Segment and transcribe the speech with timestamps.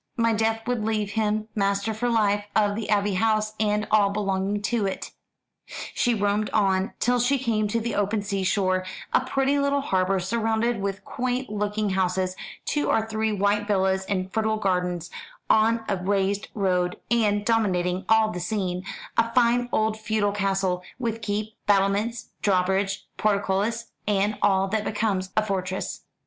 [0.17, 4.63] My death would leave him master for life of the Abbey House and all belonging
[4.63, 5.11] to it."
[5.93, 8.83] She roamed on till she came to the open seashore;
[9.13, 12.35] a pretty little harbour surrounded with quaint looking houses;
[12.65, 15.11] two or three white villas in fertile gardens,
[15.51, 18.83] on a raised road; and, dominating all the scene,
[19.19, 25.45] a fine old feudal castle, with keep, battlements, drawbridge, portcullis, and all that becomes a
[25.45, 26.05] fortress.